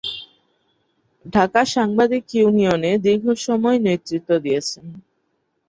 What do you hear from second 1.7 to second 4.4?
সাংবাদিক ইউনিয়নে দীর্ঘসময় নেতৃত্ব